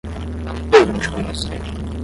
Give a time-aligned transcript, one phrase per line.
[0.43, 1.59] Não me pergunte como eu sei.